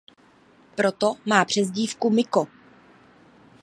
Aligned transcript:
Proto 0.75 1.13
má 1.25 1.45
přezdívku 1.45 2.09
"Mikko". 2.09 2.47